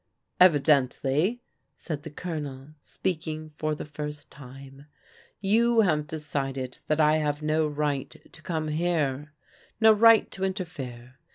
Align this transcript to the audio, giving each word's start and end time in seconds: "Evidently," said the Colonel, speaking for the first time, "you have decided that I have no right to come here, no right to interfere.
"Evidently," 0.49 1.43
said 1.75 2.01
the 2.01 2.09
Colonel, 2.09 2.69
speaking 2.81 3.49
for 3.49 3.75
the 3.75 3.85
first 3.85 4.31
time, 4.31 4.87
"you 5.41 5.81
have 5.81 6.07
decided 6.07 6.79
that 6.87 6.99
I 6.99 7.17
have 7.17 7.43
no 7.43 7.67
right 7.67 8.09
to 8.31 8.41
come 8.41 8.69
here, 8.69 9.31
no 9.79 9.91
right 9.93 10.31
to 10.31 10.43
interfere. 10.43 11.19